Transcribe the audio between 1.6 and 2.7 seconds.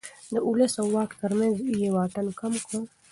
يې واټن کم